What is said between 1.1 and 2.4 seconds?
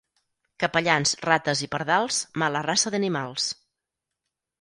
rates i pardals,